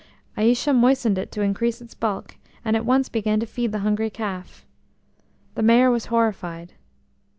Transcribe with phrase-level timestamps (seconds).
[0.35, 4.09] Aïcha moistened it to increase its bulk, and at once began to feed the hungry
[4.09, 4.65] calf.
[5.53, 6.73] The Mayor was horrified.